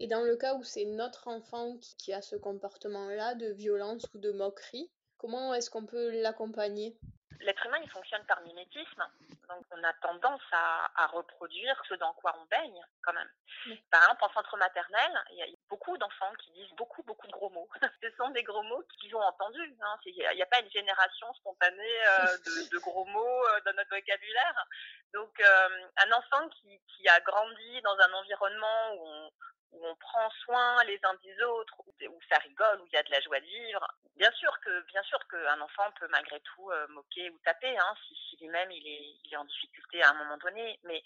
[0.00, 4.04] Et dans le cas où c'est notre enfant qui, qui a ce comportement-là de violence
[4.14, 6.98] ou de moquerie, comment est-ce qu'on peut l'accompagner?
[7.40, 9.04] L'être humain, il fonctionne par mimétisme.
[9.48, 13.28] Donc, on a tendance à, à, reproduire ce dans quoi on baigne, quand même.
[13.66, 13.82] Oui.
[13.90, 17.48] Par exemple, en centre maternel, il y beaucoup d'enfants qui disent beaucoup, beaucoup de gros
[17.48, 17.68] mots.
[18.02, 19.74] ce sont des gros mots qu'ils ont entendus.
[19.80, 19.96] Hein.
[20.04, 23.88] Il n'y a pas une génération spontanée euh, de, de, gros mots euh, dans notre
[23.88, 24.66] vocabulaire.
[25.14, 29.30] Donc, euh, un enfant qui, qui, a grandi dans un environnement où on,
[29.72, 33.02] où on prend soin les uns des autres, où, ça rigole, où il y a
[33.02, 33.86] de la joie de vivre.
[34.16, 37.94] Bien sûr que, bien sûr qu'un enfant peut malgré tout euh, moquer ou taper, hein,
[38.06, 40.78] si, si lui-même il est, il est, en difficulté à un moment donné.
[40.84, 41.02] Mais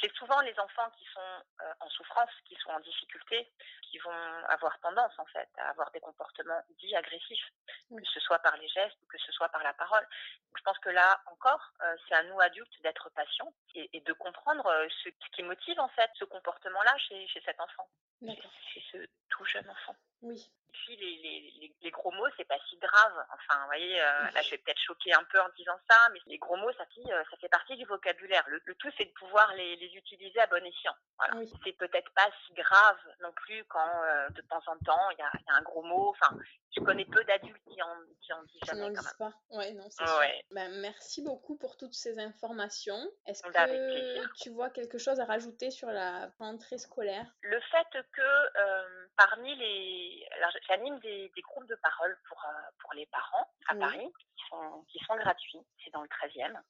[0.00, 4.44] c'est souvent les enfants qui sont euh, en souffrance, qui sont en difficulté, qui vont
[4.48, 7.52] avoir tendance en fait à avoir des comportements dits agressifs,
[7.90, 10.06] que ce soit par les gestes ou que ce soit par la parole.
[10.48, 14.00] Donc, je pense que là encore, euh, c'est à nous adultes d'être patients et, et,
[14.00, 14.64] de comprendre
[15.02, 17.88] ce, ce, qui motive en fait ce comportement-là chez, chez cet enfant,
[18.20, 18.36] chez,
[18.72, 19.96] chez ce tout jeune enfant.
[20.22, 20.50] Oui.
[20.72, 23.12] Puis les, les, les, gros mots, c'est pas si grave.
[23.32, 26.20] Enfin, vous voyez, euh, là je vais peut-être choquer un peu en disant ça, mais
[26.26, 28.44] les gros mots, ça, euh, ça fait partie du vocabulaire.
[28.48, 30.94] Le, le tout, c'est de pouvoir les, les, utiliser à bon escient.
[31.18, 31.36] Voilà.
[31.36, 31.52] Oui.
[31.64, 35.22] C'est peut-être pas si grave non plus quand euh, de temps en temps il y
[35.22, 36.10] a, y a, un gros mot.
[36.10, 36.36] Enfin,
[36.76, 38.94] je connais peu d'adultes qui en, qui en disent jamais.
[38.94, 39.12] Quand même.
[39.18, 39.32] Pas.
[39.50, 40.44] Ouais, non, c'est ouais.
[40.50, 43.00] Ben, merci beaucoup pour toutes ces informations.
[43.26, 47.26] Est-ce que tu vois quelque chose à rajouter sur la rentrée scolaire?
[47.42, 50.26] Le fait que euh, parmi les,
[50.66, 53.74] j'anime des, des, groupes de parole pour euh, pour les parents à.
[53.74, 55.60] Paris qui sont qui sont gratuits.
[55.84, 56.60] C'est dans le 13e.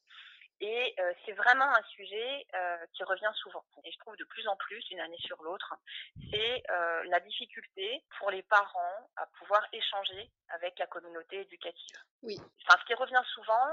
[0.61, 3.65] Et euh, c'est vraiment un sujet euh, qui revient souvent.
[3.85, 5.75] Et je trouve de plus en plus, une année sur l'autre,
[6.31, 11.97] c'est euh, la difficulté pour les parents à pouvoir échanger avec la communauté éducative.
[12.23, 12.37] Oui.
[12.67, 13.69] Enfin, ce qui revient souvent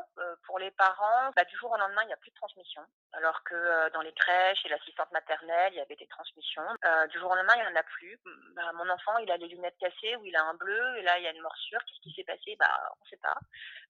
[0.45, 2.81] pour les parents, bah, du jour au lendemain, il n'y a plus de transmission.
[3.11, 6.63] Alors que dans les crèches et l'assistante maternelle, il y avait des transmissions.
[7.09, 8.17] Du jour au lendemain, il n'y en a plus.
[8.55, 11.17] Bah, mon enfant, il a les lunettes cassées ou il a un bleu et là,
[11.17, 11.79] il y a une morsure.
[11.83, 12.55] Qu'est-ce qui s'est passé?
[12.57, 12.71] Bah,
[13.01, 13.35] on ne sait pas.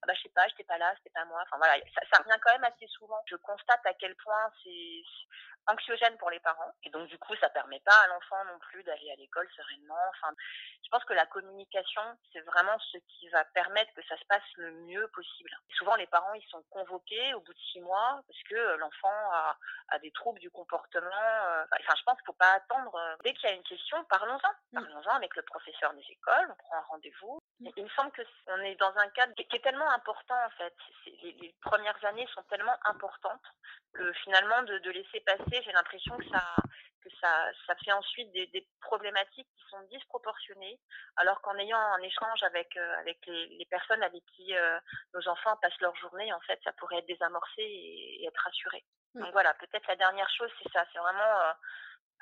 [0.02, 1.42] Ah, bah, je sais pas, j'étais pas là, c'était pas moi.
[1.44, 3.22] Enfin voilà, ça, ça, revient quand même assez souvent.
[3.28, 5.04] Je constate à quel point c'est
[5.68, 8.84] anxiogène pour les parents et donc du coup, ça permet pas à l'enfant non plus
[8.84, 10.00] d'aller à l'école sereinement.
[10.10, 10.34] Enfin,
[10.84, 14.44] je pense que la communication, c'est vraiment ce qui va permettre que ça se passe
[14.56, 15.50] le mieux possible.
[15.70, 19.32] Et souvent, les parents, ils sont convoqués au bout de six mois parce que l'enfant
[19.32, 19.58] a,
[19.90, 21.08] a, des troubles du comportement.
[21.12, 22.96] Euh, enfin, je pense qu'il ne faut pas attendre.
[22.96, 24.52] Euh, dès qu'il y a une question, parlons-en.
[24.74, 27.40] Parlons-en avec le professeur des écoles, on prend un rendez-vous.
[27.60, 30.76] Il me semble qu'on est dans un cadre qui est tellement important, en fait.
[31.24, 33.42] Les, les, premières années sont tellement importantes
[33.94, 36.56] que finalement, de, de laisser passer, j'ai l'impression que ça,
[37.02, 40.80] que ça, ça fait ensuite des, des, problématiques qui sont disproportionnées,
[41.16, 44.80] alors qu'en ayant un échange avec, euh, avec les, les, personnes avec qui euh,
[45.16, 48.84] nos enfants passent leur journée, en fait, ça pourrait être désamorcé et, et être rassuré.
[49.16, 49.22] Mmh.
[49.22, 51.54] Donc voilà, peut-être la dernière chose, c'est ça, c'est vraiment euh,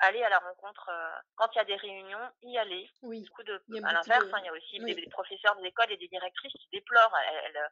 [0.00, 2.88] aller à la rencontre euh, quand il y a des réunions, y aller.
[3.02, 3.22] Oui.
[3.22, 3.54] Du coup, de,
[3.84, 4.94] à l'inverse, hein, il y a aussi oui.
[4.94, 7.16] des, des, professeurs des écoles et des directrices qui déplorent.
[7.28, 7.70] Elles, elles,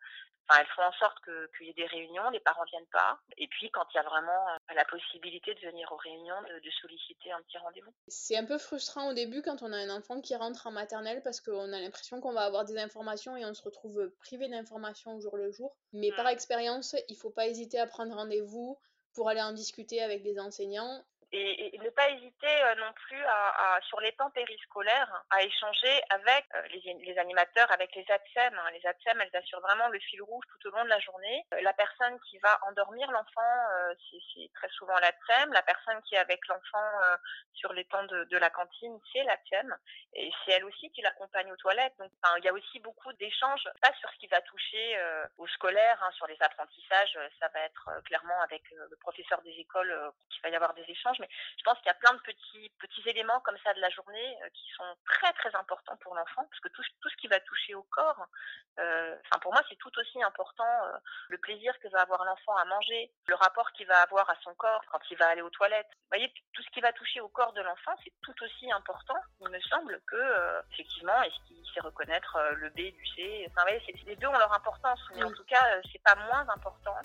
[0.49, 3.19] enfin, elles font en sorte qu'il y ait des réunions, les parents viennent pas.
[3.37, 6.61] Et puis, quand il y a vraiment euh, la possibilité de venir aux réunions, de,
[6.61, 7.93] de solliciter un petit rendez-vous.
[8.09, 11.23] C'est un peu frustrant au début quand on a un enfant qui rentre en maternelle
[11.23, 15.17] parce qu'on a l'impression qu'on va avoir des informations et on se retrouve privé d'informations
[15.17, 15.77] au jour le jour.
[15.93, 16.17] Mais mmh.
[16.17, 18.79] par expérience, il faut pas hésiter à prendre rendez-vous
[19.15, 21.03] pour aller en discuter avec des enseignants
[21.35, 26.47] et, ne pas hésiter euh, non plus à, sur les temps périscolaires à échanger avec
[26.55, 28.55] euh, les, animateurs, avec les ATSEM.
[28.55, 28.71] Hein.
[28.73, 31.45] Les ATSEM, elles assurent vraiment le fil rouge tout au long de la journée.
[31.53, 33.43] Euh, la personne qui va endormir l'enfant,
[34.11, 35.53] c'est très souvent l'ATSEM.
[35.53, 36.91] La personne qui est avec l'enfant
[37.53, 39.77] sur les temps de, la cantine, c'est l'ATSEM.
[40.15, 41.95] Et c'est elle aussi qui l'accompagne aux toilettes.
[41.99, 44.99] Donc, il y a aussi beaucoup d'échanges, pas sur ce qui va toucher
[45.39, 50.13] au scolaire, hein, sur les apprentissages, ça va être clairement avec le professeur des écoles
[50.31, 53.09] qu'il va y avoir des échanges je pense qu'il y a plein de petits, petits
[53.09, 56.61] éléments comme ça de la journée euh, qui sont très très importants pour l'enfant, parce
[56.61, 58.27] que tout, tout ce qui va toucher au corps,
[58.79, 60.97] euh, pour moi c'est tout aussi important, euh,
[61.29, 64.55] le plaisir que va avoir l'enfant à manger, le rapport qu'il va avoir à son
[64.55, 65.91] corps quand il va aller aux toilettes.
[65.91, 69.17] Vous voyez, tout ce qui va toucher au corps de l'enfant, c'est tout aussi important,
[69.41, 73.47] il me semble, que effectivement, est-ce qu'il sait reconnaître le B du C?
[73.49, 76.47] Enfin, vous voyez, les deux ont leur importance, mais en tout cas, c'est pas moins
[76.49, 76.97] important.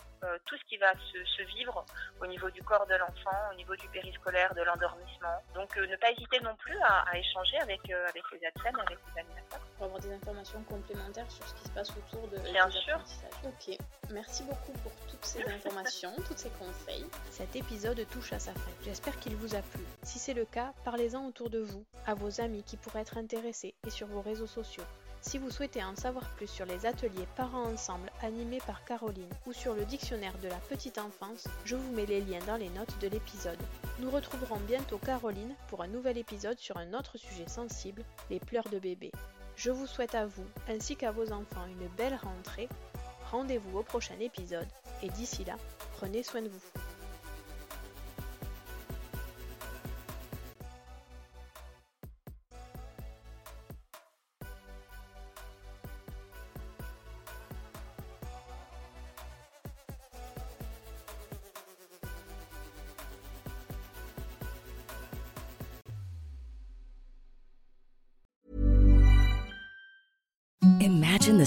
[0.45, 1.85] tout ce qui va se, se, vivre
[2.21, 5.35] au niveau du corps de l'enfant, au niveau du péri scolaire, de l'endormissement.
[5.53, 8.97] Donc euh, ne pas hésiter non plus à, échanger avec, euh, avec les ATSEM, avec
[9.07, 9.59] les animateurs.
[9.77, 12.99] Pour avoir des informations complémentaires sur ce qui se passe autour de Bien sûr.
[13.45, 13.77] Ok,
[14.11, 17.05] merci beaucoup pour toutes ces informations, tous ces conseils.
[17.31, 18.71] Cet épisode touche à sa fin.
[18.83, 19.83] J'espère qu'il vous a plu.
[20.03, 23.75] Si c'est le cas, parlez-en autour de vous, à vos amis qui pourraient être intéressés
[23.85, 24.83] et sur vos réseaux sociaux.
[25.21, 29.53] Si vous souhaitez en savoir plus sur les ateliers Parents Ensemble animés par Caroline ou
[29.53, 32.97] sur le dictionnaire de la petite enfance, je vous mets les liens dans les notes
[33.01, 33.59] de l'épisode.
[33.99, 38.69] Nous retrouverons bientôt Caroline pour un nouvel épisode sur un autre sujet sensible, les pleurs
[38.69, 39.11] de bébé.
[39.57, 42.69] Je vous souhaite à vous ainsi qu'à vos enfants une belle rentrée.
[43.29, 44.67] Rendez-vous au prochain épisode
[45.03, 45.57] et d'ici là,
[45.97, 46.88] prenez soin de vous.